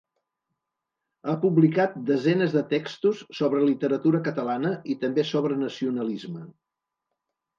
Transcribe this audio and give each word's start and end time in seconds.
Ha 1.27 1.33
publicat 1.43 1.97
desenes 2.07 2.55
de 2.55 2.63
textos 2.71 3.21
sobre 3.41 3.61
literatura 3.67 4.23
catalana 4.29 4.71
i 4.93 4.97
també 5.05 5.29
sobre 5.35 5.59
nacionalisme. 5.65 6.45